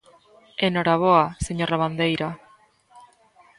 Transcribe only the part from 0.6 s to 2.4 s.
¡En hora boa, señor Lavandeira!